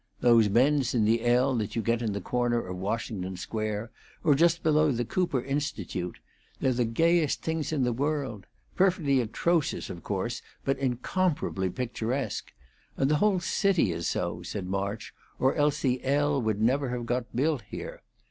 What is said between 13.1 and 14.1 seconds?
the whole city is